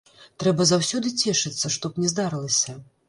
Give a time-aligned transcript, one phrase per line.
[0.43, 2.77] Трэба заўсёды цешыцца, што б ні здарылася.